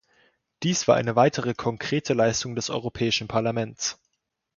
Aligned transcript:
Dies 0.63 0.87
war 0.87 0.95
eine 0.95 1.15
weitere 1.15 1.53
konkrete 1.53 2.15
Leistung 2.15 2.55
des 2.55 2.71
Europäischen 2.71 3.27
Parlaments. 3.27 3.99